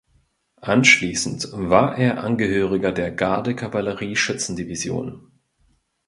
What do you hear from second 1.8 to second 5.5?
er Angehöriger der Garde-Kavallerie-Schützen-Division.